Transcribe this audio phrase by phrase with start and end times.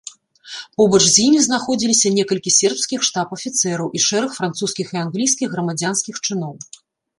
[0.81, 6.53] Побач з імі знаходзіліся некалькі сербскіх штаб-афіцэраў і шэраг французскіх і англійскіх грамадзянскіх чыноў.